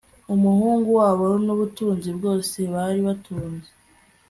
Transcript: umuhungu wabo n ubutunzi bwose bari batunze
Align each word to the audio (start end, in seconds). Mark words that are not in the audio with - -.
umuhungu 0.33 0.89
wabo 0.99 1.27
n 1.45 1.47
ubutunzi 1.55 2.09
bwose 2.17 2.57
bari 2.73 2.99
batunze 3.07 3.69